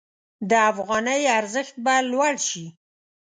[0.49, 2.65] د افغانۍ ارزښت به لوړ شي.